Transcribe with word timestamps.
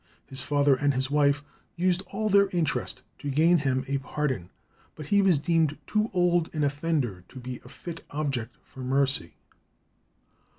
His 0.25 0.41
father 0.41 0.73
and 0.73 0.95
his 0.95 1.11
wife 1.11 1.43
used 1.75 2.01
all 2.07 2.27
their 2.27 2.47
interest 2.47 3.03
to 3.19 3.29
gain 3.29 3.59
him 3.59 3.83
a 3.87 3.99
pardon, 3.99 4.49
but 4.95 5.05
he 5.05 5.21
was 5.21 5.37
deemed 5.37 5.77
too 5.85 6.09
old 6.11 6.49
an 6.55 6.63
offender 6.63 7.23
to 7.29 7.39
be 7.39 7.61
a 7.63 7.69
fit 7.69 8.03
object 8.09 8.57
for 8.63 8.79
mercy. 8.81 9.35